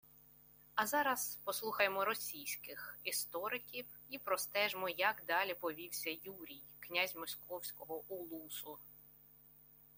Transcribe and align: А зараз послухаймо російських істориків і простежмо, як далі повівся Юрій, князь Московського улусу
А 0.75 0.85
зараз 0.87 1.39
послухаймо 1.45 2.05
російських 2.05 2.99
істориків 3.03 3.85
і 4.09 4.17
простежмо, 4.17 4.89
як 4.89 5.23
далі 5.27 5.53
повівся 5.53 6.09
Юрій, 6.23 6.63
князь 6.79 7.15
Московського 7.15 8.03
улусу 8.07 8.77